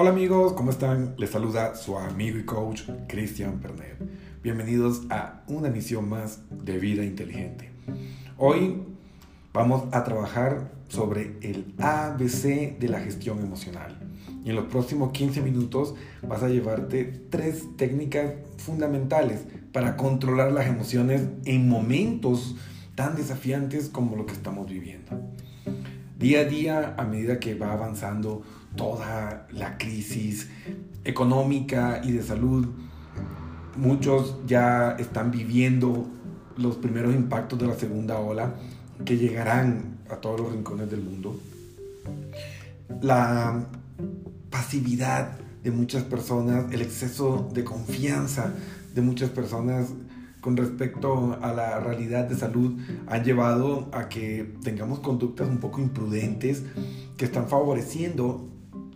Hola 0.00 0.10
amigos, 0.10 0.52
¿cómo 0.52 0.70
están? 0.70 1.16
Les 1.18 1.28
saluda 1.28 1.74
su 1.74 1.98
amigo 1.98 2.38
y 2.38 2.44
coach 2.44 2.82
Cristian 3.08 3.58
Pernet. 3.58 3.98
Bienvenidos 4.44 5.02
a 5.10 5.42
una 5.48 5.66
emisión 5.66 6.08
más 6.08 6.38
de 6.52 6.78
Vida 6.78 7.04
Inteligente. 7.04 7.72
Hoy 8.36 8.80
vamos 9.52 9.92
a 9.92 10.04
trabajar 10.04 10.70
sobre 10.86 11.36
el 11.40 11.74
ABC 11.78 12.78
de 12.78 12.88
la 12.88 13.00
gestión 13.00 13.40
emocional. 13.40 13.98
Y 14.44 14.50
en 14.50 14.54
los 14.54 14.66
próximos 14.66 15.10
15 15.10 15.42
minutos 15.42 15.96
vas 16.22 16.44
a 16.44 16.48
llevarte 16.48 17.02
tres 17.28 17.64
técnicas 17.76 18.34
fundamentales 18.58 19.46
para 19.72 19.96
controlar 19.96 20.52
las 20.52 20.68
emociones 20.68 21.22
en 21.44 21.68
momentos 21.68 22.54
tan 22.94 23.16
desafiantes 23.16 23.88
como 23.88 24.14
lo 24.14 24.26
que 24.26 24.34
estamos 24.34 24.70
viviendo. 24.70 25.10
Día 26.18 26.40
a 26.40 26.44
día, 26.46 26.94
a 26.98 27.04
medida 27.04 27.38
que 27.38 27.54
va 27.54 27.72
avanzando 27.72 28.42
toda 28.74 29.46
la 29.52 29.78
crisis 29.78 30.48
económica 31.04 32.00
y 32.02 32.10
de 32.10 32.24
salud, 32.24 32.66
muchos 33.76 34.34
ya 34.44 34.96
están 34.98 35.30
viviendo 35.30 36.08
los 36.56 36.74
primeros 36.74 37.14
impactos 37.14 37.60
de 37.60 37.68
la 37.68 37.76
segunda 37.76 38.18
ola 38.18 38.52
que 39.04 39.16
llegarán 39.16 39.98
a 40.10 40.16
todos 40.16 40.40
los 40.40 40.52
rincones 40.52 40.90
del 40.90 41.02
mundo. 41.02 41.38
La 43.00 43.64
pasividad 44.50 45.38
de 45.62 45.70
muchas 45.70 46.02
personas, 46.02 46.72
el 46.72 46.82
exceso 46.82 47.48
de 47.54 47.62
confianza 47.62 48.54
de 48.92 49.02
muchas 49.02 49.30
personas 49.30 49.86
con 50.40 50.56
respecto 50.56 51.38
a 51.40 51.52
la 51.52 51.80
realidad 51.80 52.24
de 52.24 52.36
salud 52.36 52.78
han 53.06 53.24
llevado 53.24 53.88
a 53.92 54.08
que 54.08 54.54
tengamos 54.62 55.00
conductas 55.00 55.48
un 55.48 55.58
poco 55.58 55.80
imprudentes 55.80 56.64
que 57.16 57.24
están 57.24 57.48
favoreciendo 57.48 58.48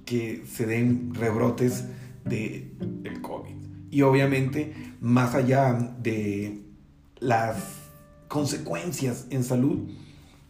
que 0.04 0.44
se 0.46 0.66
den 0.66 1.14
rebrotes 1.14 1.86
de 2.24 2.72
el 3.04 3.20
COVID. 3.20 3.56
Y 3.90 4.02
obviamente, 4.02 4.72
más 5.00 5.34
allá 5.34 5.94
de 6.02 6.62
las 7.18 7.56
consecuencias 8.28 9.26
en 9.30 9.44
salud, 9.44 9.90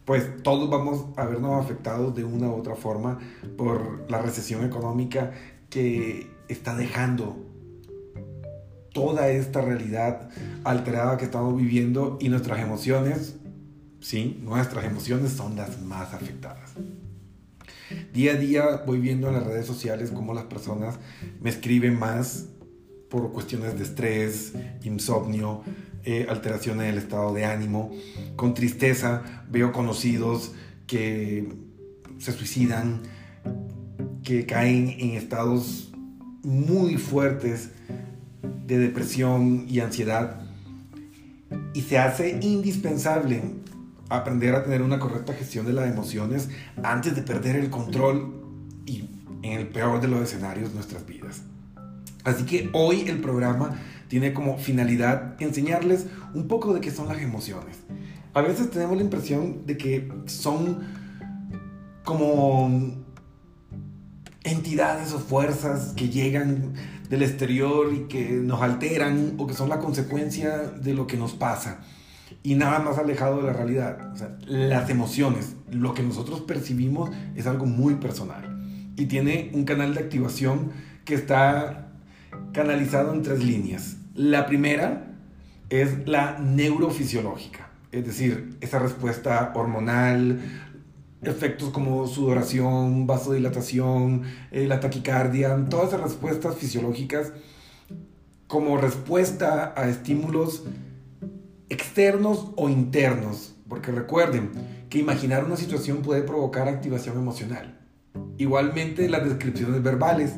pues 0.05 0.43
todos 0.43 0.69
vamos 0.69 1.05
a 1.17 1.25
vernos 1.25 1.63
afectados 1.63 2.15
de 2.15 2.23
una 2.23 2.47
u 2.47 2.55
otra 2.55 2.75
forma 2.75 3.19
por 3.57 4.09
la 4.09 4.21
recesión 4.21 4.65
económica 4.65 5.31
que 5.69 6.27
está 6.47 6.75
dejando 6.75 7.37
toda 8.93 9.29
esta 9.29 9.61
realidad 9.61 10.29
alterada 10.63 11.17
que 11.17 11.25
estamos 11.25 11.57
viviendo 11.57 12.17
y 12.21 12.29
nuestras 12.29 12.59
emociones, 12.59 13.35
sí, 13.99 14.39
nuestras 14.41 14.85
emociones 14.85 15.33
son 15.33 15.55
las 15.55 15.81
más 15.81 16.13
afectadas. 16.13 16.71
Día 18.13 18.33
a 18.33 18.35
día 18.35 18.83
voy 18.85 18.99
viendo 18.99 19.27
en 19.27 19.33
las 19.33 19.45
redes 19.45 19.65
sociales 19.65 20.11
cómo 20.11 20.33
las 20.33 20.45
personas 20.45 20.99
me 21.41 21.49
escriben 21.49 21.97
más 21.97 22.45
por 23.09 23.31
cuestiones 23.31 23.77
de 23.77 23.83
estrés, 23.83 24.53
insomnio, 24.83 25.63
eh, 26.03 26.25
alteraciones 26.29 26.87
del 26.87 26.97
estado 26.97 27.33
de 27.33 27.45
ánimo. 27.45 27.91
Con 28.35 28.53
tristeza 28.53 29.23
veo 29.49 29.71
conocidos 29.71 30.53
que 30.87 31.53
se 32.17 32.31
suicidan, 32.31 33.01
que 34.23 34.45
caen 34.45 34.89
en 34.99 35.11
estados 35.11 35.91
muy 36.43 36.97
fuertes 36.97 37.71
de 38.43 38.77
depresión 38.77 39.65
y 39.67 39.79
ansiedad. 39.79 40.41
Y 41.73 41.81
se 41.81 41.97
hace 41.97 42.39
indispensable 42.41 43.41
aprender 44.09 44.55
a 44.55 44.63
tener 44.63 44.81
una 44.81 44.99
correcta 44.99 45.33
gestión 45.33 45.65
de 45.65 45.73
las 45.73 45.89
emociones 45.89 46.49
antes 46.83 47.15
de 47.15 47.21
perder 47.21 47.55
el 47.55 47.69
control 47.69 48.43
y 48.85 49.09
en 49.41 49.59
el 49.59 49.67
peor 49.67 50.01
de 50.01 50.07
los 50.07 50.21
escenarios 50.21 50.73
nuestras 50.73 51.05
vidas. 51.05 51.41
Así 52.23 52.43
que 52.43 52.69
hoy 52.73 53.01
el 53.07 53.19
programa 53.19 53.71
tiene 54.07 54.33
como 54.33 54.57
finalidad 54.57 55.41
enseñarles 55.41 56.07
un 56.33 56.47
poco 56.47 56.73
de 56.73 56.81
qué 56.81 56.91
son 56.91 57.07
las 57.07 57.19
emociones. 57.19 57.77
A 58.33 58.41
veces 58.41 58.69
tenemos 58.69 58.97
la 58.97 59.03
impresión 59.03 59.65
de 59.65 59.77
que 59.77 60.11
son 60.25 60.79
como 62.03 63.03
entidades 64.43 65.13
o 65.13 65.19
fuerzas 65.19 65.93
que 65.95 66.09
llegan 66.09 66.73
del 67.13 67.21
exterior 67.21 67.93
y 67.93 68.07
que 68.07 68.31
nos 68.31 68.63
alteran 68.63 69.35
o 69.37 69.45
que 69.45 69.53
son 69.53 69.69
la 69.69 69.77
consecuencia 69.77 70.57
de 70.57 70.95
lo 70.95 71.05
que 71.05 71.15
nos 71.15 71.33
pasa 71.33 71.81
y 72.41 72.55
nada 72.55 72.79
más 72.79 72.97
alejado 72.97 73.37
de 73.37 73.43
la 73.43 73.53
realidad. 73.53 74.15
las 74.47 74.89
emociones, 74.89 75.55
lo 75.69 75.93
que 75.93 76.01
nosotros 76.01 76.41
percibimos 76.41 77.11
es 77.35 77.45
algo 77.45 77.67
muy 77.67 77.95
personal 77.95 78.57
y 78.95 79.05
tiene 79.05 79.51
un 79.53 79.63
canal 79.63 79.93
de 79.93 79.99
activación 79.99 80.71
que 81.05 81.13
está 81.13 81.91
canalizado 82.51 83.13
en 83.13 83.21
tres 83.21 83.43
líneas. 83.43 83.97
La 84.15 84.47
primera 84.47 85.13
es 85.69 86.07
la 86.07 86.39
neurofisiológica, 86.39 87.69
es 87.91 88.07
decir, 88.07 88.57
esa 88.59 88.79
respuesta 88.79 89.51
hormonal, 89.53 90.41
efectos 91.25 91.69
como 91.69 92.07
sudoración, 92.07 93.07
vasodilatación, 93.07 94.23
eh, 94.51 94.67
la 94.67 94.79
taquicardia, 94.79 95.65
todas 95.69 95.89
esas 95.89 96.01
respuestas 96.01 96.55
fisiológicas 96.55 97.33
como 98.47 98.77
respuesta 98.77 99.73
a 99.75 99.89
estímulos 99.89 100.63
externos 101.69 102.51
o 102.55 102.69
internos. 102.69 103.55
Porque 103.67 103.91
recuerden 103.91 104.51
que 104.89 104.99
imaginar 104.99 105.43
una 105.43 105.55
situación 105.55 106.03
puede 106.03 106.21
provocar 106.21 106.67
activación 106.67 107.17
emocional. 107.17 107.79
Igualmente 108.37 109.09
las 109.09 109.23
descripciones 109.23 109.81
verbales. 109.81 110.33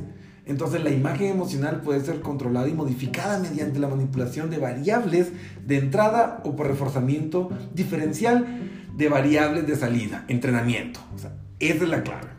Entonces 0.46 0.84
la 0.84 0.92
imagen 0.92 1.28
emocional 1.28 1.82
puede 1.82 2.02
ser 2.02 2.22
controlada 2.22 2.70
y 2.70 2.74
modificada 2.74 3.40
mediante 3.40 3.80
la 3.80 3.88
manipulación 3.88 4.50
de 4.50 4.60
variables 4.60 5.32
de 5.66 5.78
entrada 5.78 6.42
o 6.46 6.56
por 6.56 6.68
reforzamiento 6.68 7.50
diferencial 7.74 8.46
de 8.96 9.10
variables 9.10 9.68
de 9.68 9.76
salida, 9.76 10.26
entrenamiento. 10.28 11.00
O 11.16 11.20
sea, 11.20 11.34
esa 11.60 11.84
es 11.84 11.90
la 11.90 12.04
clave 12.04 12.30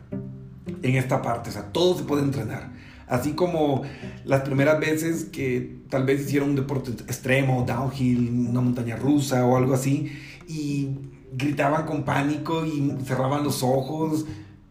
en 0.81 0.95
esta 0.95 1.21
parte. 1.21 1.49
O 1.49 1.53
sea, 1.53 1.71
todo 1.71 1.97
se 1.97 2.03
puede 2.03 2.23
entrenar. 2.23 2.71
Así 3.07 3.33
como 3.33 3.83
las 4.25 4.41
primeras 4.41 4.79
veces 4.79 5.25
que 5.25 5.77
tal 5.89 6.05
vez 6.05 6.21
hicieron 6.21 6.49
un 6.49 6.55
deporte 6.55 6.91
extremo, 6.91 7.63
downhill, 7.65 8.47
una 8.49 8.61
montaña 8.61 8.97
rusa 8.97 9.45
o 9.45 9.55
algo 9.55 9.73
así, 9.73 10.11
y 10.47 10.89
gritaban 11.31 11.85
con 11.85 12.03
pánico 12.03 12.65
y 12.65 12.95
cerraban 13.05 13.43
los 13.43 13.63
ojos, 13.63 14.25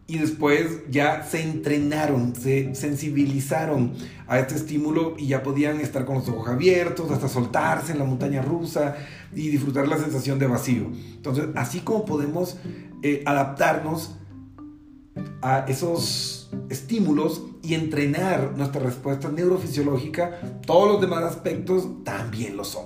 y 0.09 0.19
después 0.19 0.89
ya 0.89 1.23
se 1.23 1.41
entrenaron, 1.43 2.33
se 2.33 2.73
sensibilizaron 2.73 3.93
a 4.27 4.39
este 4.39 4.55
estímulo 4.55 5.15
y 5.17 5.27
ya 5.27 5.43
podían 5.43 5.81
estar 5.81 6.05
con 6.05 6.15
los 6.15 6.29
ojos 6.29 6.47
abiertos, 6.47 7.11
hasta 7.11 7.27
soltarse 7.27 7.91
en 7.91 7.99
la 7.99 8.05
montaña 8.05 8.41
rusa 8.41 8.95
y 9.35 9.49
disfrutar 9.49 9.87
la 9.87 9.97
sensación 9.97 10.39
de 10.39 10.47
vacío. 10.47 10.85
Entonces, 11.15 11.47
así 11.55 11.81
como 11.81 12.05
podemos 12.05 12.57
eh, 13.03 13.21
adaptarnos 13.25 14.15
a 15.41 15.65
esos 15.67 16.49
estímulos 16.69 17.43
y 17.61 17.73
entrenar 17.73 18.53
nuestra 18.55 18.81
respuesta 18.81 19.29
neurofisiológica, 19.29 20.39
todos 20.65 20.89
los 20.89 21.01
demás 21.01 21.23
aspectos 21.23 22.03
también 22.05 22.55
lo 22.55 22.63
son. 22.63 22.85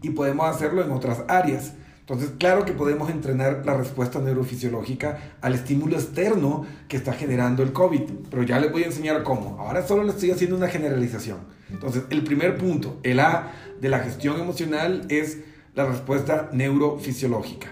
Y 0.00 0.10
podemos 0.10 0.46
hacerlo 0.46 0.84
en 0.84 0.92
otras 0.92 1.24
áreas. 1.26 1.72
Entonces, 2.02 2.32
claro 2.36 2.64
que 2.64 2.72
podemos 2.72 3.10
entrenar 3.10 3.62
la 3.64 3.74
respuesta 3.74 4.18
neurofisiológica 4.18 5.36
al 5.40 5.54
estímulo 5.54 5.94
externo 5.94 6.66
que 6.88 6.96
está 6.96 7.12
generando 7.12 7.62
el 7.62 7.72
COVID, 7.72 8.02
pero 8.28 8.42
ya 8.42 8.58
les 8.58 8.72
voy 8.72 8.82
a 8.82 8.86
enseñar 8.86 9.22
cómo. 9.22 9.56
Ahora 9.60 9.86
solo 9.86 10.02
les 10.02 10.16
estoy 10.16 10.32
haciendo 10.32 10.56
una 10.56 10.66
generalización. 10.66 11.38
Entonces, 11.70 12.02
el 12.10 12.24
primer 12.24 12.58
punto, 12.58 12.98
el 13.04 13.20
A 13.20 13.52
de 13.80 13.88
la 13.88 14.00
gestión 14.00 14.40
emocional 14.40 15.06
es 15.10 15.38
la 15.76 15.86
respuesta 15.86 16.50
neurofisiológica. 16.52 17.68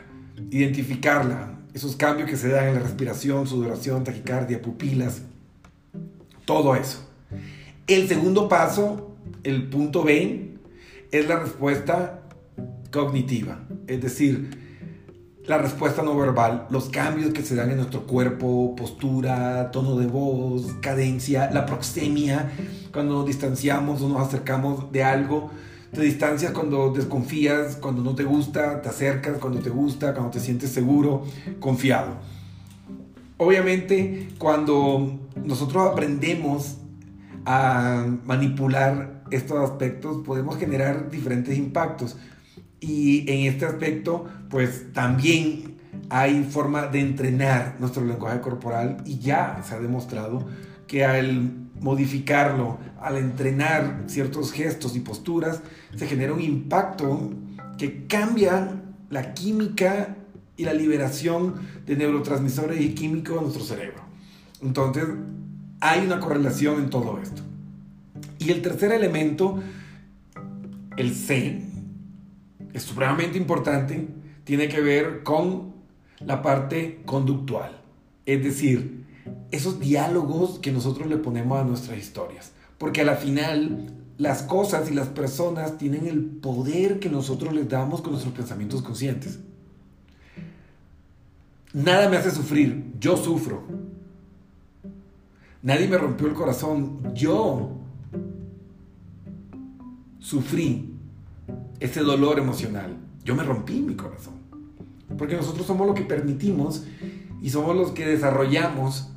Identificarla, 0.50 1.58
esos 1.74 1.96
cambios 1.96 2.30
que 2.30 2.36
se 2.36 2.48
dan 2.48 2.68
en 2.68 2.74
la 2.74 2.80
respiración, 2.80 3.48
sudoración, 3.48 4.04
taquicardia, 4.04 4.62
pupilas, 4.62 5.22
todo 6.44 6.76
eso. 6.76 7.04
El 7.88 8.06
segundo 8.06 8.48
paso, 8.48 9.16
el 9.42 9.68
punto 9.68 10.04
B, 10.04 10.54
es 11.10 11.28
la 11.28 11.40
respuesta 11.40 12.22
cognitiva, 12.90 13.60
es 13.90 14.00
decir, 14.00 14.50
la 15.46 15.58
respuesta 15.58 16.02
no 16.02 16.16
verbal, 16.16 16.68
los 16.70 16.90
cambios 16.90 17.32
que 17.32 17.42
se 17.42 17.56
dan 17.56 17.70
en 17.70 17.78
nuestro 17.78 18.06
cuerpo, 18.06 18.76
postura, 18.76 19.72
tono 19.72 19.96
de 19.96 20.06
voz, 20.06 20.74
cadencia, 20.80 21.50
la 21.52 21.66
proxemia, 21.66 22.52
cuando 22.92 23.14
nos 23.14 23.26
distanciamos 23.26 24.00
o 24.00 24.08
nos 24.08 24.28
acercamos 24.28 24.92
de 24.92 25.02
algo, 25.02 25.50
te 25.92 26.02
distancias 26.02 26.52
cuando 26.52 26.92
desconfías, 26.92 27.74
cuando 27.76 28.02
no 28.04 28.14
te 28.14 28.22
gusta, 28.22 28.80
te 28.80 28.88
acercas 28.88 29.38
cuando 29.38 29.58
te 29.58 29.70
gusta, 29.70 30.14
cuando 30.14 30.30
te 30.30 30.38
sientes 30.38 30.70
seguro, 30.70 31.24
confiado. 31.58 32.18
Obviamente, 33.38 34.28
cuando 34.38 35.18
nosotros 35.44 35.90
aprendemos 35.90 36.76
a 37.44 38.06
manipular 38.24 39.24
estos 39.32 39.58
aspectos, 39.68 40.24
podemos 40.24 40.58
generar 40.58 41.10
diferentes 41.10 41.58
impactos. 41.58 42.16
Y 42.80 43.30
en 43.30 43.52
este 43.52 43.66
aspecto, 43.66 44.26
pues 44.48 44.92
también 44.92 45.76
hay 46.08 46.44
forma 46.44 46.86
de 46.86 47.00
entrenar 47.00 47.76
nuestro 47.78 48.04
lenguaje 48.04 48.40
corporal 48.40 48.98
y 49.04 49.18
ya 49.18 49.62
se 49.66 49.74
ha 49.74 49.80
demostrado 49.80 50.46
que 50.86 51.04
al 51.04 51.52
modificarlo, 51.80 52.78
al 53.00 53.16
entrenar 53.16 54.04
ciertos 54.06 54.52
gestos 54.52 54.96
y 54.96 55.00
posturas, 55.00 55.62
se 55.94 56.06
genera 56.06 56.32
un 56.32 56.40
impacto 56.40 57.30
que 57.78 58.06
cambia 58.06 58.82
la 59.08 59.34
química 59.34 60.16
y 60.56 60.64
la 60.64 60.74
liberación 60.74 61.54
de 61.86 61.96
neurotransmisores 61.96 62.80
y 62.80 62.94
químicos 62.94 63.36
en 63.36 63.42
nuestro 63.44 63.64
cerebro. 63.64 64.02
Entonces, 64.62 65.04
hay 65.80 66.04
una 66.04 66.20
correlación 66.20 66.82
en 66.82 66.90
todo 66.90 67.18
esto. 67.18 67.42
Y 68.38 68.50
el 68.50 68.60
tercer 68.60 68.92
elemento, 68.92 69.62
el 70.96 71.14
C, 71.14 71.62
es 72.72 72.82
supremamente 72.82 73.38
importante, 73.38 74.08
tiene 74.44 74.68
que 74.68 74.80
ver 74.80 75.22
con 75.22 75.74
la 76.20 76.42
parte 76.42 77.02
conductual. 77.04 77.80
Es 78.26 78.42
decir, 78.42 79.04
esos 79.50 79.80
diálogos 79.80 80.58
que 80.58 80.72
nosotros 80.72 81.08
le 81.08 81.16
ponemos 81.16 81.60
a 81.60 81.64
nuestras 81.64 81.98
historias. 81.98 82.52
Porque 82.78 83.02
a 83.02 83.04
la 83.04 83.16
final 83.16 83.92
las 84.18 84.42
cosas 84.42 84.90
y 84.90 84.94
las 84.94 85.08
personas 85.08 85.78
tienen 85.78 86.06
el 86.06 86.24
poder 86.24 87.00
que 87.00 87.08
nosotros 87.08 87.52
les 87.52 87.68
damos 87.68 88.02
con 88.02 88.12
nuestros 88.12 88.34
pensamientos 88.34 88.82
conscientes. 88.82 89.38
Nada 91.72 92.08
me 92.08 92.16
hace 92.16 92.30
sufrir, 92.30 92.92
yo 92.98 93.16
sufro. 93.16 93.62
Nadie 95.62 95.88
me 95.88 95.98
rompió 95.98 96.26
el 96.26 96.34
corazón, 96.34 97.14
yo 97.14 97.70
sufrí 100.18 100.99
ese 101.80 102.00
dolor 102.00 102.38
emocional. 102.38 102.96
Yo 103.24 103.34
me 103.34 103.42
rompí 103.42 103.80
mi 103.80 103.94
corazón. 103.94 104.34
Porque 105.18 105.36
nosotros 105.36 105.66
somos 105.66 105.86
lo 105.86 105.94
que 105.94 106.02
permitimos 106.02 106.84
y 107.42 107.50
somos 107.50 107.76
los 107.76 107.90
que 107.90 108.06
desarrollamos 108.06 109.08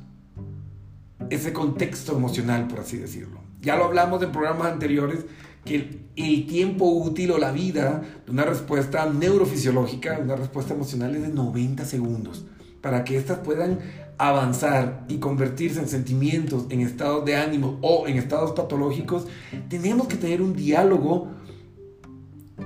ese 1.30 1.52
contexto 1.52 2.16
emocional, 2.16 2.66
por 2.66 2.80
así 2.80 2.96
decirlo. 2.96 3.40
Ya 3.60 3.76
lo 3.76 3.84
hablamos 3.84 4.22
en 4.22 4.32
programas 4.32 4.72
anteriores, 4.72 5.24
que 5.64 6.04
el, 6.16 6.46
tiempo 6.46 6.84
útil 6.84 7.30
o 7.30 7.38
la 7.38 7.50
vida 7.50 8.02
de 8.26 8.30
una 8.30 8.44
respuesta 8.44 9.10
neurofisiológica, 9.10 10.18
una 10.22 10.36
respuesta 10.36 10.74
emocional 10.74 11.14
es 11.16 11.22
de 11.22 11.28
90 11.28 11.84
segundos, 11.84 12.44
para 12.82 13.04
que 13.04 13.16
éstas 13.16 13.38
puedan 13.38 13.78
avanzar 14.18 15.04
y 15.08 15.16
convertirse 15.16 15.80
en 15.80 15.88
sentimientos, 15.88 16.66
en 16.68 16.80
estados 16.80 17.24
de 17.24 17.36
ánimo 17.36 17.78
o 17.80 18.06
en 18.06 18.18
estados 18.18 18.52
patológicos, 18.52 19.26
tenemos 19.68 20.06
que 20.06 20.16
tener 20.16 20.42
un 20.42 20.54
diálogo 20.54 21.28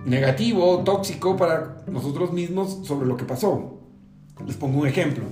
negativo, 0.04 0.82
tóxico 0.84 1.36
para 1.36 1.82
nosotros 1.86 2.32
mismos 2.32 2.86
sobre 2.86 3.06
lo 3.06 3.16
que 3.16 3.24
pasó. 3.24 3.80
Les 4.46 4.56
pongo 4.56 4.80
un 4.80 4.86
ejemplo. 4.86 5.24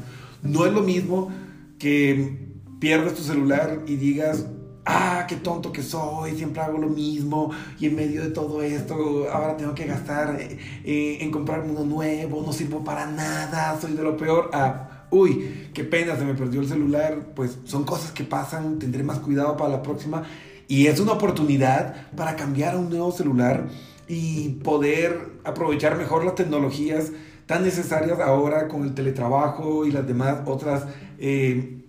No 0.43 0.67
es 0.67 0.73
lo 0.73 0.82
mismo 0.82 1.31
que 1.79 2.47
pierdas 2.81 3.14
tu 3.14 3.23
celular 3.23 3.82
y 3.87 3.97
digas, 3.97 4.47
ah, 4.85 5.26
qué 5.29 5.37
tonto 5.37 5.73
que 5.73 5.82
soy, 5.82 6.37
siempre 6.37 6.62
hago 6.62 6.79
lo 6.79 6.88
mismo 6.88 7.50
y 7.79 7.87
en 7.87 7.97
medio 7.97 8.23
de 8.23 8.31
todo 8.31 8.62
esto 8.62 9.26
ahora 9.31 9.56
tengo 9.56 9.75
que 9.75 9.87
gastar 9.87 10.41
eh, 10.41 10.58
eh, 10.85 11.19
en 11.20 11.31
comprarme 11.31 11.73
uno 11.73 11.85
nuevo, 11.85 12.43
no 12.44 12.53
sirvo 12.53 12.85
para 12.85 13.06
nada, 13.06 13.79
soy 13.81 13.93
de 13.93 14.03
lo 14.03 14.17
peor. 14.17 14.50
Ah, 14.53 15.06
uy, 15.11 15.70
qué 15.75 15.85
pena, 15.85 16.17
se 16.17 16.25
me 16.25 16.35
perdió 16.35 16.61
el 16.61 16.69
celular, 16.69 17.32
pues 17.35 17.58
son 17.64 17.85
cosas 17.85 18.12
que 18.12 18.25
pasan, 18.25 18.79
tendré 18.79 19.03
más 19.03 19.19
cuidado 19.19 19.56
para 19.56 19.70
la 19.70 19.82
próxima 19.82 20.23
y 20.68 20.86
es 20.86 21.00
una 21.00 21.12
oportunidad 21.12 22.08
para 22.16 22.36
cambiar 22.36 22.74
a 22.74 22.78
un 22.78 22.90
nuevo 22.90 23.12
celular 23.12 23.68
y 24.08 24.50
poder 24.64 25.30
aprovechar 25.44 25.96
mejor 25.96 26.24
las 26.24 26.34
tecnologías 26.34 27.12
tan 27.46 27.62
necesarias 27.62 28.18
ahora 28.20 28.68
con 28.68 28.82
el 28.82 28.94
teletrabajo 28.94 29.86
y 29.86 29.92
las 29.92 30.06
demás 30.06 30.38
otras 30.46 30.86
eh, 31.18 31.84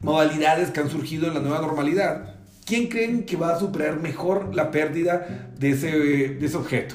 modalidades 0.00 0.70
que 0.70 0.80
han 0.80 0.90
surgido 0.90 1.26
en 1.28 1.34
la 1.34 1.40
nueva 1.40 1.60
normalidad. 1.60 2.34
¿Quién 2.66 2.88
creen 2.88 3.24
que 3.24 3.36
va 3.36 3.54
a 3.54 3.58
superar 3.58 4.00
mejor 4.00 4.54
la 4.54 4.70
pérdida 4.70 5.50
de 5.58 5.70
ese, 5.70 5.90
de 5.90 6.44
ese 6.44 6.56
objeto? 6.56 6.94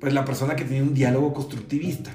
Pues 0.00 0.14
la 0.14 0.24
persona 0.24 0.56
que 0.56 0.64
tiene 0.64 0.82
un 0.82 0.94
diálogo 0.94 1.34
constructivista. 1.34 2.10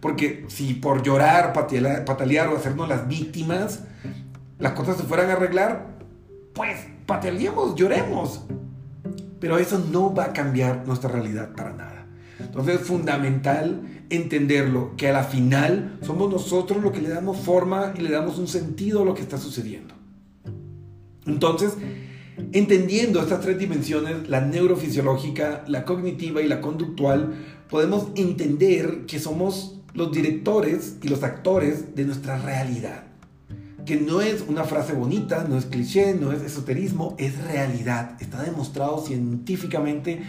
Porque 0.00 0.46
si 0.48 0.72
por 0.72 1.02
llorar, 1.02 1.52
patalear 1.52 2.48
o 2.48 2.56
hacernos 2.56 2.88
las 2.88 3.06
víctimas, 3.06 3.80
las 4.58 4.72
cosas 4.72 4.96
se 4.96 5.02
fueran 5.02 5.28
a 5.28 5.34
arreglar, 5.34 5.98
pues 6.54 6.78
pataleemos, 7.10 7.74
lloremos. 7.74 8.42
Pero 9.40 9.58
eso 9.58 9.84
no 9.90 10.14
va 10.14 10.26
a 10.26 10.32
cambiar 10.32 10.86
nuestra 10.86 11.10
realidad 11.10 11.56
para 11.56 11.72
nada. 11.72 12.06
Entonces 12.38 12.80
es 12.80 12.86
fundamental 12.86 13.82
entenderlo, 14.10 14.92
que 14.96 15.08
a 15.08 15.12
la 15.12 15.24
final 15.24 15.98
somos 16.02 16.30
nosotros 16.30 16.80
los 16.80 16.92
que 16.92 17.00
le 17.00 17.08
damos 17.08 17.38
forma 17.38 17.94
y 17.98 18.00
le 18.02 18.10
damos 18.10 18.38
un 18.38 18.46
sentido 18.46 19.02
a 19.02 19.04
lo 19.04 19.14
que 19.14 19.22
está 19.22 19.38
sucediendo. 19.38 19.94
Entonces, 21.26 21.76
entendiendo 22.52 23.20
estas 23.20 23.40
tres 23.40 23.58
dimensiones, 23.58 24.28
la 24.28 24.40
neurofisiológica, 24.40 25.64
la 25.66 25.84
cognitiva 25.84 26.40
y 26.42 26.48
la 26.48 26.60
conductual, 26.60 27.34
podemos 27.68 28.08
entender 28.14 29.04
que 29.06 29.18
somos 29.18 29.80
los 29.94 30.12
directores 30.12 30.96
y 31.02 31.08
los 31.08 31.24
actores 31.24 31.96
de 31.96 32.04
nuestra 32.04 32.38
realidad. 32.38 33.09
Que 33.86 33.96
no 33.96 34.20
es 34.20 34.44
una 34.46 34.64
frase 34.64 34.92
bonita, 34.92 35.44
no 35.48 35.56
es 35.56 35.66
cliché, 35.66 36.14
no 36.14 36.32
es 36.32 36.42
esoterismo, 36.42 37.14
es 37.18 37.38
realidad. 37.44 38.16
Está 38.20 38.42
demostrado 38.42 39.04
científicamente 39.04 40.22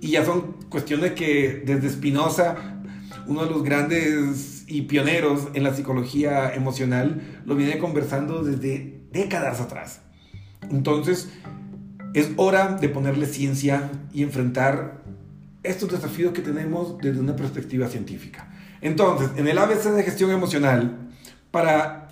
y 0.00 0.08
ya 0.08 0.24
son 0.24 0.56
cuestiones 0.68 1.12
que 1.12 1.62
desde 1.66 1.90
Spinoza 1.90 2.76
uno 3.26 3.44
de 3.44 3.50
los 3.50 3.62
grandes 3.62 4.64
y 4.66 4.82
pioneros 4.82 5.48
en 5.54 5.64
la 5.64 5.74
psicología 5.74 6.54
emocional, 6.54 7.40
lo 7.44 7.54
viene 7.54 7.78
conversando 7.78 8.42
desde 8.42 9.00
décadas 9.12 9.60
atrás. 9.60 10.00
Entonces, 10.70 11.28
es 12.14 12.30
hora 12.36 12.76
de 12.80 12.88
ponerle 12.88 13.26
ciencia 13.26 13.90
y 14.12 14.22
enfrentar 14.22 15.02
estos 15.62 15.90
desafíos 15.90 16.32
que 16.32 16.42
tenemos 16.42 16.98
desde 16.98 17.20
una 17.20 17.36
perspectiva 17.36 17.88
científica. 17.88 18.48
Entonces, 18.80 19.30
en 19.36 19.48
el 19.48 19.58
ABC 19.58 19.84
de 19.92 20.02
gestión 20.02 20.30
emocional, 20.30 21.10
para 21.50 22.05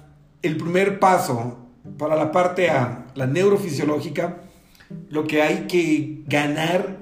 el 0.45 0.59
primer 0.59 1.01
paso, 1.01 1.59
para 1.99 2.17
la 2.17 2.31
parte 2.31 2.69
A, 2.69 3.07
la 3.15 3.27
neurofisiológica, 3.27 4.43
lo 5.09 5.27
que 5.27 5.43
hay 5.43 5.67
que 5.67 6.23
ganar 6.27 6.99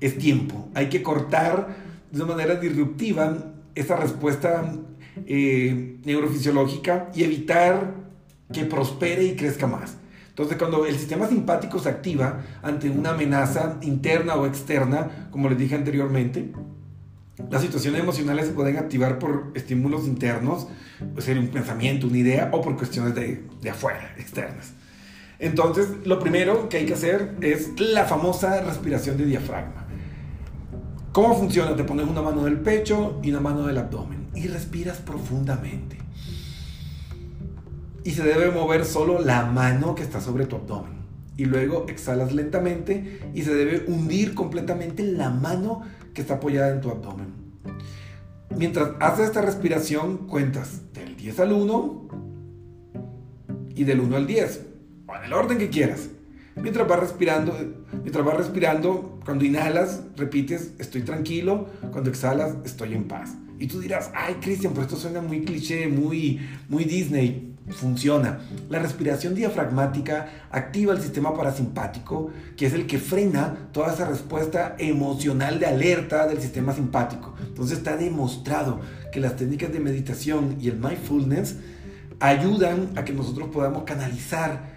es 0.00 0.16
tiempo. 0.16 0.68
Hay 0.74 0.88
que 0.88 1.02
cortar 1.02 1.76
de 2.10 2.22
una 2.22 2.34
manera 2.34 2.54
disruptiva 2.54 3.52
esa 3.74 3.96
respuesta 3.96 4.72
eh, 5.26 5.96
neurofisiológica 6.04 7.10
y 7.14 7.24
evitar 7.24 7.94
que 8.52 8.64
prospere 8.64 9.24
y 9.24 9.34
crezca 9.34 9.66
más. 9.66 9.96
Entonces, 10.28 10.56
cuando 10.56 10.86
el 10.86 10.96
sistema 10.96 11.26
simpático 11.26 11.80
se 11.80 11.88
activa 11.88 12.42
ante 12.62 12.90
una 12.90 13.10
amenaza 13.10 13.78
interna 13.82 14.36
o 14.36 14.46
externa, 14.46 15.28
como 15.30 15.48
les 15.48 15.58
dije 15.58 15.74
anteriormente, 15.74 16.52
las 17.50 17.62
situaciones 17.62 18.00
emocionales 18.00 18.46
se 18.46 18.52
pueden 18.52 18.76
activar 18.76 19.18
por 19.18 19.50
estímulos 19.54 20.06
internos, 20.06 20.68
puede 20.98 21.22
ser 21.22 21.38
un 21.38 21.48
pensamiento, 21.48 22.06
una 22.06 22.18
idea, 22.18 22.50
o 22.52 22.60
por 22.60 22.76
cuestiones 22.76 23.14
de, 23.14 23.44
de 23.60 23.70
afuera, 23.70 24.14
externas. 24.18 24.72
Entonces, 25.38 25.88
lo 26.04 26.20
primero 26.20 26.68
que 26.68 26.78
hay 26.78 26.86
que 26.86 26.94
hacer 26.94 27.36
es 27.40 27.78
la 27.80 28.04
famosa 28.04 28.60
respiración 28.62 29.16
de 29.16 29.26
diafragma. 29.26 29.84
¿Cómo 31.12 31.36
funciona? 31.36 31.76
Te 31.76 31.84
pones 31.84 32.06
una 32.06 32.22
mano 32.22 32.44
del 32.44 32.58
pecho 32.58 33.20
y 33.22 33.30
una 33.30 33.40
mano 33.40 33.66
del 33.66 33.78
abdomen 33.78 34.28
y 34.34 34.48
respiras 34.48 34.98
profundamente. 34.98 35.98
Y 38.04 38.10
se 38.10 38.22
debe 38.22 38.50
mover 38.50 38.84
solo 38.84 39.20
la 39.20 39.46
mano 39.46 39.94
que 39.94 40.02
está 40.02 40.20
sobre 40.20 40.46
tu 40.46 40.56
abdomen. 40.56 40.92
Y 41.36 41.46
luego 41.46 41.86
exhalas 41.88 42.32
lentamente 42.32 43.20
y 43.34 43.42
se 43.42 43.54
debe 43.54 43.84
hundir 43.86 44.34
completamente 44.34 45.02
la 45.02 45.30
mano 45.30 45.82
que 46.14 46.22
está 46.22 46.34
apoyada 46.34 46.70
en 46.70 46.80
tu 46.80 46.90
abdomen. 46.90 47.34
Mientras 48.56 48.92
haces 49.00 49.26
esta 49.26 49.42
respiración, 49.42 50.28
cuentas 50.28 50.92
del 50.92 51.16
10 51.16 51.40
al 51.40 51.52
1 51.52 52.08
y 53.74 53.84
del 53.84 54.00
1 54.00 54.16
al 54.16 54.26
10, 54.26 54.66
o 55.08 55.16
en 55.16 55.24
el 55.24 55.32
orden 55.32 55.58
que 55.58 55.68
quieras. 55.68 56.08
Mientras 56.56 56.86
vas 56.86 57.00
respirando, 57.00 57.52
mientras 58.02 58.24
vas 58.24 58.36
respirando, 58.36 59.18
cuando 59.24 59.44
inhalas, 59.44 60.02
repites, 60.16 60.72
estoy 60.78 61.02
tranquilo, 61.02 61.66
cuando 61.90 62.10
exhalas, 62.10 62.54
estoy 62.64 62.94
en 62.94 63.08
paz. 63.08 63.34
Y 63.58 63.66
tú 63.66 63.80
dirás, 63.80 64.10
ay 64.14 64.34
Cristian, 64.40 64.72
pero 64.72 64.84
esto 64.84 64.96
suena 64.96 65.20
muy 65.20 65.44
cliché, 65.44 65.88
muy, 65.88 66.40
muy 66.68 66.84
Disney. 66.84 67.53
Funciona. 67.70 68.40
La 68.68 68.78
respiración 68.78 69.34
diafragmática 69.34 70.28
activa 70.50 70.92
el 70.92 71.00
sistema 71.00 71.34
parasimpático, 71.34 72.30
que 72.56 72.66
es 72.66 72.74
el 72.74 72.86
que 72.86 72.98
frena 72.98 73.68
toda 73.72 73.94
esa 73.94 74.06
respuesta 74.06 74.76
emocional 74.78 75.58
de 75.58 75.66
alerta 75.66 76.26
del 76.26 76.40
sistema 76.40 76.74
simpático. 76.74 77.34
Entonces 77.40 77.78
está 77.78 77.96
demostrado 77.96 78.80
que 79.12 79.20
las 79.20 79.36
técnicas 79.36 79.72
de 79.72 79.80
meditación 79.80 80.58
y 80.60 80.68
el 80.68 80.76
mindfulness 80.76 81.56
ayudan 82.20 82.90
a 82.96 83.04
que 83.04 83.14
nosotros 83.14 83.48
podamos 83.48 83.84
canalizar 83.84 84.74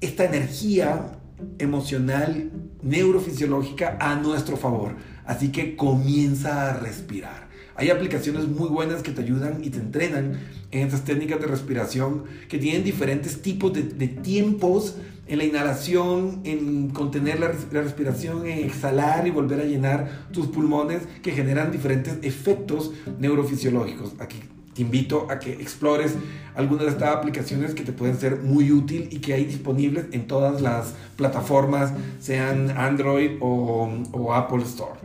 esta 0.00 0.24
energía 0.24 1.18
emocional, 1.58 2.50
neurofisiológica 2.82 3.96
a 4.00 4.14
nuestro 4.14 4.56
favor. 4.56 4.94
Así 5.24 5.50
que 5.50 5.74
comienza 5.74 6.70
a 6.70 6.74
respirar. 6.74 7.45
Hay 7.78 7.90
aplicaciones 7.90 8.48
muy 8.48 8.68
buenas 8.68 9.02
que 9.02 9.12
te 9.12 9.20
ayudan 9.20 9.62
y 9.62 9.68
te 9.68 9.78
entrenan 9.78 10.40
en 10.70 10.86
estas 10.86 11.04
técnicas 11.04 11.38
de 11.40 11.46
respiración 11.46 12.24
que 12.48 12.58
tienen 12.58 12.84
diferentes 12.84 13.42
tipos 13.42 13.72
de, 13.74 13.82
tiempos 14.08 14.96
en 15.26 15.38
la 15.38 15.44
inhalación, 15.44 16.40
en 16.44 16.88
contener 16.90 17.38
la, 17.38 17.52
la, 17.72 17.82
respiración, 17.82 18.46
en 18.46 18.64
exhalar 18.64 19.26
y 19.26 19.30
volver 19.30 19.60
a 19.60 19.64
llenar 19.64 20.26
tus 20.32 20.46
pulmones 20.46 21.02
que 21.22 21.32
generan 21.32 21.70
diferentes 21.70 22.16
efectos 22.22 22.92
neurofisiológicos. 23.18 24.14
Aquí 24.20 24.40
te 24.72 24.80
invito 24.82 25.26
a 25.30 25.38
que 25.38 25.52
explores 25.52 26.14
algunas 26.54 26.86
de 26.86 26.92
estas 26.92 27.14
aplicaciones 27.14 27.74
que 27.74 27.82
te 27.82 27.92
pueden 27.92 28.18
ser 28.18 28.40
muy 28.40 28.72
útil 28.72 29.08
y 29.10 29.18
que 29.18 29.34
hay 29.34 29.44
disponibles 29.44 30.06
en 30.12 30.26
todas 30.26 30.62
las 30.62 30.94
plataformas, 31.16 31.92
sean 32.20 32.70
Android 32.70 33.32
o, 33.40 33.90
o 34.12 34.32
Apple 34.32 34.62
Store. 34.62 34.98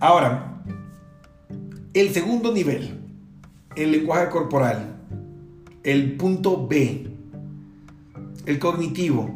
Ahora, 0.00 0.57
el 1.94 2.12
segundo 2.12 2.52
nivel, 2.52 3.00
el 3.74 3.92
lenguaje 3.92 4.28
corporal, 4.28 4.96
el 5.82 6.16
punto 6.16 6.66
B, 6.66 7.10
el 8.46 8.58
cognitivo, 8.58 9.30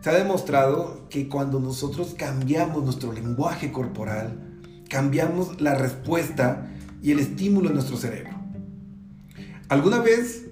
se 0.00 0.10
ha 0.10 0.14
demostrado 0.14 1.08
que 1.10 1.28
cuando 1.28 1.58
nosotros 1.58 2.14
cambiamos 2.16 2.84
nuestro 2.84 3.12
lenguaje 3.12 3.72
corporal, 3.72 4.60
cambiamos 4.88 5.60
la 5.60 5.74
respuesta 5.74 6.70
y 7.02 7.10
el 7.12 7.18
estímulo 7.18 7.68
en 7.68 7.74
nuestro 7.74 7.96
cerebro. 7.96 8.30
¿Alguna 9.68 10.00
vez 10.00 10.46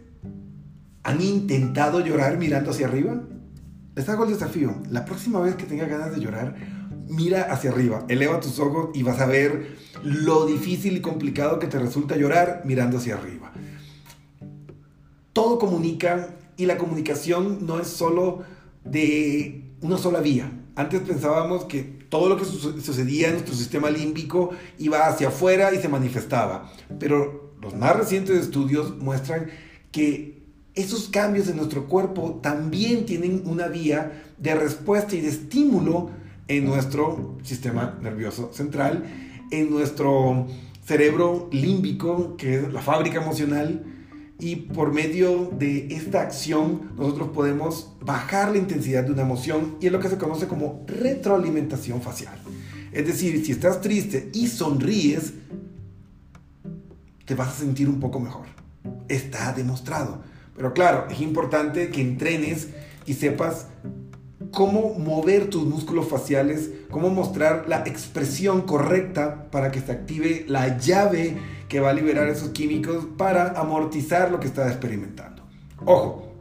han 1.05 1.21
intentado 1.23 2.01
llorar 2.01 2.39
mirando 2.39 2.71
hacia 2.73 2.89
arriba? 2.89 3.23
Les 3.95 4.09
hago 4.09 4.25
el 4.25 4.31
desafío. 4.31 4.75
La 4.91 5.05
próxima 5.05 5.41
vez 5.41 5.55
que 5.55 5.65
tenga 5.65 5.87
ganas 5.87 6.15
de 6.15 6.21
llorar, 6.21 6.57
mira 7.09 7.43
hacia 7.53 7.71
arriba, 7.71 8.05
eleva 8.09 8.41
tus 8.41 8.59
ojos 8.59 8.91
y 8.95 9.03
vas 9.03 9.21
a 9.21 9.27
ver 9.27 9.77
lo 10.03 10.47
difícil 10.47 10.97
y 10.97 11.01
complicado 11.01 11.59
que 11.59 11.67
te 11.67 11.79
resulta 11.79 12.17
llorar 12.17 12.63
mirando 12.65 12.99
hacia 12.99 13.15
arriba. 13.15 13.53
Todo 15.33 15.59
comunica 15.59 16.35
y 16.57 16.67
la 16.67 16.79
comunicación 16.79 17.67
no 17.67 17.79
es 17.81 17.89
solo 17.89 18.43
de 18.85 19.65
una 19.81 19.99
sola 19.99 20.21
vía. 20.21 20.51
Antes 20.75 21.01
pensábamos 21.03 21.65
que 21.65 21.83
todo 22.09 22.29
lo 22.29 22.37
que 22.37 22.45
sucedía 22.45 23.29
en 23.29 23.35
nuestro 23.35 23.55
sistema 23.55 23.91
límbico 23.91 24.51
iba 24.79 25.07
hacia 25.07 25.29
afuera 25.29 25.75
y 25.75 25.79
se 25.79 25.89
manifestaba. 25.89 26.73
Pero 26.99 27.55
los 27.61 27.75
más 27.75 27.97
recientes 27.97 28.37
estudios 28.39 28.97
muestran 28.99 29.47
que 29.91 30.37
esos 30.75 31.09
cambios 31.09 31.49
en 31.49 31.57
nuestro 31.57 31.87
cuerpo 31.87 32.39
también 32.43 33.07
tienen 33.07 33.43
una 33.47 33.69
vía 33.69 34.25
de 34.39 34.55
respuesta 34.55 35.17
y 35.17 35.23
de 35.23 35.29
estímulo 35.29 36.11
en 36.49 36.65
nuestro 36.65 37.39
sistema 37.43 37.99
nervioso 38.01 38.53
central, 38.53 39.05
en 39.51 39.71
nuestro 39.71 40.47
cerebro 40.85 41.49
límbico, 41.53 42.37
que 42.37 42.57
es 42.57 42.73
la 42.73 42.81
fábrica 42.81 43.21
emocional, 43.21 43.85
y 44.39 44.57
por 44.57 44.93
medio 44.93 45.51
de 45.59 45.89
esta 45.95 46.21
acción 46.21 46.93
nosotros 46.97 47.31
podemos 47.31 47.93
bajar 48.01 48.53
la 48.53 48.59
intensidad 48.59 49.05
de 49.05 49.13
una 49.13 49.23
emoción 49.23 49.77
y 49.81 49.87
es 49.87 49.93
lo 49.93 49.99
que 49.99 50.11
se 50.11 50.19
conoce 50.19 50.47
como 50.47 50.85
retroalimentación 50.87 52.03
facial. 52.03 52.39
Es 52.93 53.07
decir, 53.07 53.45
si 53.45 53.53
estás 53.53 53.81
triste 53.81 54.31
y 54.35 54.47
sonríes, 54.47 55.33
te 57.25 57.35
vas 57.35 57.49
a 57.49 57.59
sentir 57.59 57.89
un 57.89 57.99
poco 57.99 58.21
mejor. 58.21 58.47
Está 59.09 59.53
demostrado. 59.53 60.23
Pero 60.55 60.73
claro, 60.73 61.07
es 61.11 61.21
importante 61.21 61.91
que 61.91 62.01
entrenes 62.01 62.69
y 63.07 63.15
sepas 63.15 63.69
cómo 64.57 64.95
mover 64.99 65.51
tus 65.51 65.67
músculos 65.67 66.09
faciales, 66.09 66.71
cómo 66.91 67.11
mostrar 67.11 67.67
la 67.69 67.81
expresión 67.81 68.63
correcta 68.63 69.51
para 69.51 69.71
que 69.71 69.83
se 69.83 69.93
active 69.93 70.47
la 70.49 70.79
llave 70.79 71.37
que 71.69 71.79
va 71.79 71.91
a 71.91 71.93
liberar 71.93 72.27
esos 72.31 72.49
químicos 72.53 73.07
para 73.19 73.51
amortizar 73.51 74.31
lo 74.31 74.41
que 74.41 74.47
estás 74.47 74.71
experimentando. 74.71 75.43
Ojo, 75.85 76.33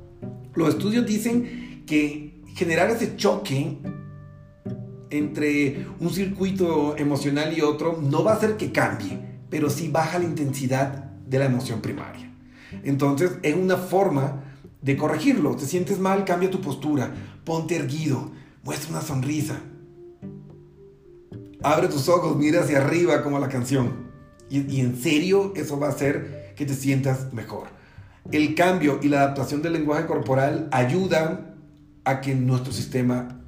los 0.54 0.70
estudios 0.70 1.06
dicen 1.06 1.84
que 1.86 2.42
generar 2.56 2.90
ese 2.90 3.18
choque 3.18 3.80
entre 5.10 5.86
un 6.00 6.10
circuito 6.10 6.96
emocional 6.96 7.52
y 7.52 7.60
otro 7.60 8.00
no 8.02 8.24
va 8.24 8.32
a 8.32 8.36
hacer 8.36 8.56
que 8.56 8.72
cambie, 8.72 9.20
pero 9.50 9.70
sí 9.70 9.90
baja 9.90 10.20
la 10.20 10.26
intensidad 10.26 11.04
de 11.04 11.38
la 11.38 11.48
emoción 11.48 11.82
primaria. 11.82 12.32
Entonces 12.86 13.40
es 13.44 13.56
una 13.56 13.76
forma 13.76 14.55
de 14.86 14.96
corregirlo. 14.96 15.56
Te 15.56 15.66
sientes 15.66 16.00
mal, 16.00 16.24
cambia 16.26 16.52
tu 16.52 16.62
postura, 16.62 17.12
ponte 17.44 17.76
erguido, 17.76 18.32
muestra 18.64 18.92
una 18.92 19.02
sonrisa. 19.02 19.60
Abre 21.64 21.88
tus 21.88 22.08
ojos, 22.08 22.38
mira 22.38 22.62
hacia 22.62 22.78
arriba 22.78 23.24
como 23.24 23.40
la 23.40 23.50
canción. 23.50 24.06
Y, 24.48 24.80
en 24.80 24.96
serio 25.02 25.54
eso 25.56 25.80
va 25.80 25.88
a 25.88 25.90
hacer 25.90 26.54
que 26.56 26.68
te 26.68 26.76
sientas 26.76 27.34
mejor. 27.34 27.68
El 28.32 28.54
cambio 28.54 29.00
y 29.02 29.10
la 29.10 29.24
adaptación 29.24 29.64
del 29.64 29.74
lenguaje 29.74 30.06
corporal 30.06 30.70
ayudan 30.72 31.56
a 32.04 32.22
que 32.22 32.36
nuestro 32.36 32.72
sistema 32.72 33.42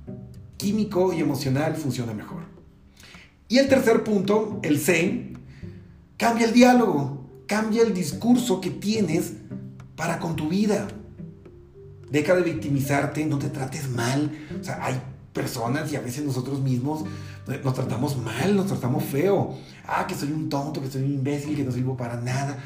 químico 0.58 1.14
y 1.14 1.22
emocional 1.22 1.76
funcione 1.76 2.16
mejor. 2.16 2.42
Y 3.48 3.60
el 3.60 3.70
tercer 3.70 4.04
punto, 4.04 4.60
el 4.64 4.80
C, 4.80 5.34
cambia 6.18 6.48
el 6.48 6.54
diálogo, 6.54 7.30
cambia 7.46 7.84
el 7.84 7.94
discurso 7.94 8.60
que 8.60 8.72
tienes 8.72 9.34
para 9.96 10.18
con 10.18 10.36
tu 10.36 10.50
vida. 10.50 10.88
Deja 12.10 12.36
de 12.36 12.42
victimizarte, 12.42 13.26
no 13.26 13.38
te 13.38 13.50
trates 13.50 13.90
mal. 13.90 14.32
O 14.60 14.64
sea, 14.64 14.84
hay 14.84 15.02
personas 15.34 15.92
y 15.92 15.96
a 15.96 16.02
veces 16.02 16.26
nosotros 16.26 16.62
mismos 16.62 17.04
nos 17.64 17.74
tratamos 17.74 18.18
mal, 18.18 18.56
nos 18.56 18.68
tratamos 18.68 19.04
feo. 19.04 19.56
Ah, 19.86 20.06
que 20.08 20.16
soy 20.16 20.32
un 20.32 20.50
tonto, 20.50 20.82
que 20.82 20.90
soy 20.90 21.04
un 21.04 21.14
imbécil, 21.14 21.56
que 21.56 21.64
no 21.64 21.72
sirvo 21.72 21.96
para 21.96 22.20
nada. 22.20 22.58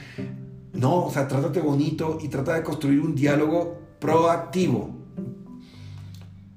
No, 0.73 1.05
o 1.05 1.11
sea, 1.11 1.27
trátate 1.27 1.59
bonito 1.59 2.17
y 2.21 2.29
trata 2.29 2.53
de 2.53 2.63
construir 2.63 3.01
un 3.01 3.13
diálogo 3.13 3.79
proactivo. 3.99 4.89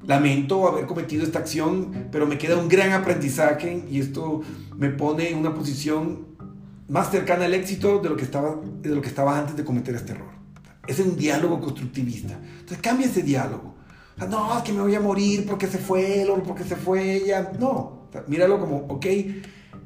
Lamento 0.06 0.68
haber 0.68 0.86
cometido 0.86 1.24
esta 1.24 1.38
acción, 1.38 2.08
pero 2.12 2.26
me 2.26 2.38
queda 2.38 2.56
un 2.56 2.68
gran 2.68 2.92
aprendizaje 2.92 3.84
y 3.90 4.00
esto 4.00 4.42
me 4.76 4.90
pone 4.90 5.30
en 5.30 5.38
una 5.38 5.54
posición 5.54 6.26
más 6.88 7.10
cercana 7.10 7.46
al 7.46 7.54
éxito 7.54 8.00
de 8.00 8.10
lo 8.10 8.16
que 8.16 8.24
estaba, 8.24 8.56
de 8.82 8.90
lo 8.90 9.00
que 9.00 9.08
estaba 9.08 9.38
antes 9.38 9.56
de 9.56 9.64
cometer 9.64 9.94
este 9.94 10.12
error. 10.12 10.43
Es 10.86 10.98
un 11.00 11.16
diálogo 11.16 11.60
constructivista. 11.60 12.34
Entonces 12.34 12.78
cambia 12.78 13.06
ese 13.06 13.22
diálogo 13.22 13.74
no, 14.16 14.56
es 14.56 14.64
que 14.64 14.72
me 14.72 14.80
voy 14.80 14.94
a 14.94 15.00
morir 15.00 15.44
porque 15.46 15.66
se 15.66 15.78
fue 15.78 16.22
él 16.22 16.30
o 16.30 16.42
porque 16.42 16.64
se 16.64 16.76
fue 16.76 17.14
ella. 17.16 17.52
No, 17.58 18.08
míralo 18.28 18.60
como, 18.60 18.78
ok, 18.88 19.06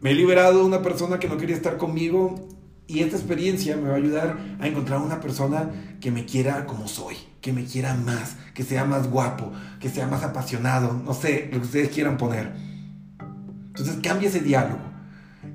me 0.01 0.11
he 0.11 0.15
liberado 0.15 0.59
de 0.59 0.65
una 0.65 0.83
persona 0.83 1.19
que 1.19 1.29
no 1.29 1.39
quería 1.39 1.57
estar 1.57 1.77
conmigo 1.77 2.49
y 2.87 3.01
esta 3.01 3.17
experiencia 3.17 3.77
me 3.77 3.89
va 3.89 3.95
a 3.95 3.99
ayudar 3.99 4.39
a 4.61 4.67
encontrar 4.67 5.01
una 5.01 5.21
persona 5.21 5.97
que 6.01 6.11
me 6.11 6.25
quiera 6.25 6.67
como 6.67 6.89
soy, 6.89 7.17
que 7.41 7.53
me 7.53 7.65
quiera 7.65 7.95
más, 7.95 8.37
que 8.55 8.65
sea 8.65 8.85
más 8.85 9.11
guapo, 9.11 9.53
que 9.81 9.89
sea 9.89 10.07
más 10.07 10.23
apasionado, 10.23 10.93
no 10.93 11.15
sé, 11.15 11.49
lo 11.53 11.61
que 11.61 11.67
ustedes 11.67 11.89
quieran 11.91 12.17
poner. 12.17 12.53
Entonces 13.69 13.99
cambia 14.03 14.29
ese 14.29 14.41
diálogo. 14.41 14.88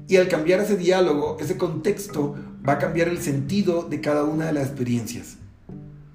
Y 0.08 0.18
al 0.18 0.28
cambiar 0.28 0.60
ese 0.60 0.76
diálogo, 0.76 1.38
ese 1.40 1.58
contexto, 1.58 2.36
va 2.68 2.74
a 2.74 2.80
cambiar 2.80 3.08
el 3.08 3.22
sentido 3.22 3.84
de 3.84 4.02
cada 4.02 4.24
una 4.24 4.48
de 4.48 4.54
las 4.54 4.68
experiencias. 4.68 5.38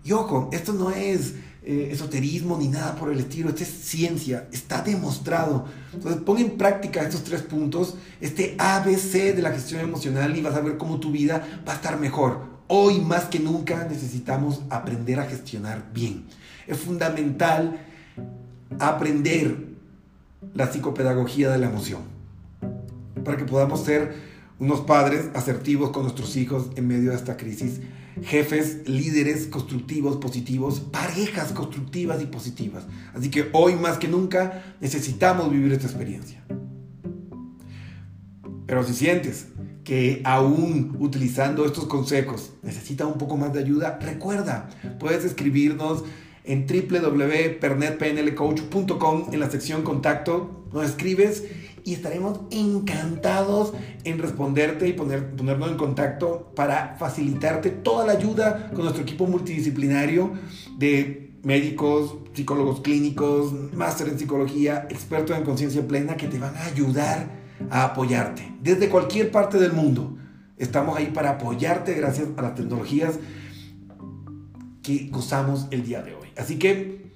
Y 0.05 0.13
ojo, 0.13 0.51
esto 0.53 0.73
no 0.73 0.91
es 0.91 1.35
eh, 1.63 1.89
esoterismo 1.93 2.57
ni 2.59 2.69
nada 2.69 2.95
por 2.97 3.11
el 3.11 3.19
estilo, 3.19 3.49
esto 3.49 3.63
es 3.63 3.69
ciencia, 3.69 4.49
está 4.53 4.83
demostrado. 4.83 5.67
Entonces 5.93 6.21
pon 6.23 6.39
en 6.39 6.57
práctica 6.57 7.03
estos 7.03 7.25
tres 7.25 7.43
puntos, 7.43 7.97
este 8.21 8.55
ABC 8.59 9.35
de 9.35 9.43
la 9.43 9.53
gestión 9.53 9.81
emocional 9.81 10.37
y 10.37 10.43
vas 10.43 10.55
a 10.55 10.61
ver 10.61 10.77
cómo 10.77 11.01
tu 11.01 11.11
vida 11.11 11.63
va 11.67 11.73
a 11.73 11.77
estar 11.77 11.99
mejor. 11.99 12.59
Hoy 12.69 13.01
más 13.01 13.25
que 13.25 13.39
nunca 13.39 13.87
necesitamos 13.89 14.61
aprender 14.69 15.19
a 15.21 15.25
gestionar 15.25 15.91
bien. 15.93 16.27
Es 16.67 16.79
fundamental 16.79 17.81
aprender 18.79 19.69
la 20.55 20.71
psicopedagogía 20.71 21.51
de 21.51 21.59
la 21.59 21.67
emoción 21.67 22.18
para 23.25 23.37
que 23.37 23.45
podamos 23.45 23.85
ser 23.85 24.15
unos 24.59 24.81
padres 24.81 25.29
asertivos 25.35 25.91
con 25.91 26.03
nuestros 26.03 26.37
hijos 26.37 26.71
en 26.77 26.89
medio 26.89 27.11
de 27.11 27.17
esta 27.17 27.37
crisis 27.37 27.81
jefes, 28.23 28.79
líderes 28.87 29.47
constructivos, 29.47 30.17
positivos, 30.17 30.81
parejas 30.81 31.53
constructivas 31.53 32.21
y 32.23 32.27
positivas. 32.27 32.85
Así 33.15 33.31
que 33.31 33.49
hoy 33.53 33.77
más 33.77 33.97
que 33.99 34.09
nunca 34.09 34.75
necesitamos 34.81 35.51
vivir 35.51 35.73
esta 35.73 35.87
experiencia. 35.87 36.43
Pero 38.67 38.83
si 38.85 38.95
sientes 38.95 39.47
que 39.85 40.21
aún 40.25 40.97
utilizando 40.99 41.65
estos 41.65 41.85
consejos 41.87 42.51
necesita 42.63 43.07
un 43.07 43.17
poco 43.19 43.39
más 43.39 43.55
de 43.55 43.61
ayuda, 43.61 43.99
recuerda, 44.03 44.69
puedes 44.99 45.25
escribirnos 45.25 46.05
en 46.45 46.67
www.pernetpnlcoach.com 46.67 49.29
en 49.33 49.41
la 49.41 49.51
sección 49.51 49.83
contacto, 49.83 50.67
nos 50.73 50.85
escribes 50.85 51.45
y 51.89 51.95
estaremos 51.95 52.41
encantados 52.51 53.73
en 54.05 54.19
responderte 54.19 54.87
y 54.87 54.93
poner, 54.93 55.31
ponernos 55.35 55.71
en 55.71 55.79
contacto 55.79 56.53
para 56.55 56.97
facilitarte 56.99 57.71
toda 57.71 58.05
la 58.05 58.13
ayuda 58.13 58.69
con 58.75 58.83
nuestro 58.83 59.05
equipo 59.05 59.27
multidisciplinario 59.27 60.35
de 60.77 61.33
médicos, 61.43 62.17
psicólogos 62.35 62.83
clínicos, 62.83 63.55
máster 63.73 64.09
en 64.09 64.19
psicología, 64.19 64.87
expertos 64.91 65.35
en 65.35 65.45
conciencia 65.45 65.89
plena 65.89 66.19
que 66.19 66.29
te 66.29 66.39
van 66.39 66.55
a 66.57 66.67
ayudar 66.67 67.31
a 67.71 67.85
apoyarte 67.85 68.53
desde 68.61 68.91
cualquier 68.91 69.31
parte 69.31 69.59
del 69.59 69.73
mundo. 69.73 70.15
Estamos 70.59 70.95
ahí 70.95 71.07
para 71.07 71.31
apoyarte 71.31 71.95
gracias 71.95 72.29
a 72.37 72.43
las 72.43 72.55
tecnologías 72.55 73.19
que 74.83 75.09
gozamos 75.11 75.69
el 75.71 75.87
día 75.87 76.03
de 76.03 76.13
hoy. 76.13 76.29
Así 76.37 76.59
que 76.59 77.11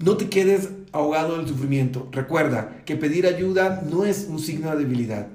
no 0.00 0.16
te 0.16 0.28
quedes 0.28 0.70
ahogado 0.98 1.36
en 1.36 1.42
el 1.42 1.48
sufrimiento. 1.48 2.08
Recuerda 2.10 2.82
que 2.84 2.96
pedir 2.96 3.26
ayuda 3.26 3.82
no 3.88 4.04
es 4.04 4.26
un 4.28 4.40
signo 4.40 4.70
de 4.70 4.78
debilidad, 4.78 5.28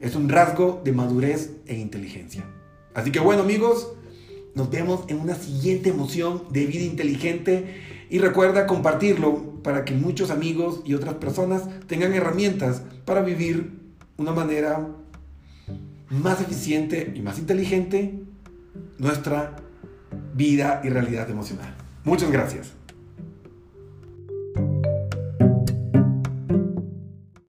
es 0.00 0.16
un 0.16 0.28
rasgo 0.28 0.80
de 0.82 0.92
madurez 0.92 1.50
e 1.66 1.76
inteligencia. 1.76 2.44
Así 2.94 3.12
que 3.12 3.20
bueno 3.20 3.42
amigos, 3.42 3.92
nos 4.54 4.70
vemos 4.70 5.04
en 5.08 5.20
una 5.20 5.34
siguiente 5.34 5.90
emoción 5.90 6.44
de 6.50 6.66
vida 6.66 6.84
inteligente 6.84 7.82
y 8.08 8.18
recuerda 8.18 8.66
compartirlo 8.66 9.62
para 9.62 9.84
que 9.84 9.94
muchos 9.94 10.30
amigos 10.30 10.80
y 10.86 10.94
otras 10.94 11.14
personas 11.14 11.64
tengan 11.86 12.14
herramientas 12.14 12.82
para 13.04 13.20
vivir 13.20 13.78
una 14.16 14.32
manera 14.32 14.88
más 16.08 16.40
eficiente 16.40 17.12
y 17.14 17.20
más 17.20 17.38
inteligente 17.38 18.20
nuestra 18.98 19.56
vida 20.34 20.80
y 20.82 20.88
realidad 20.88 21.28
emocional. 21.30 21.74
Muchas 22.04 22.30
gracias. 22.30 22.79